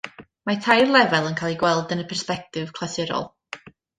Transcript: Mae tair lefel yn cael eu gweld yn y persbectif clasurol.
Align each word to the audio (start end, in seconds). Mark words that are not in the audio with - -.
Mae 0.49 0.55
tair 0.67 0.87
lefel 0.95 1.27
yn 1.31 1.35
cael 1.41 1.53
eu 1.55 1.59
gweld 1.65 1.93
yn 1.97 2.03
y 2.05 2.07
persbectif 2.13 2.75
clasurol. 2.79 3.31